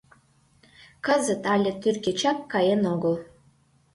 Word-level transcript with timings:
Кызыт 1.05 1.43
але 1.53 1.71
тӱргочак 1.81 2.37
каен 2.51 2.81
огыл. 2.93 3.15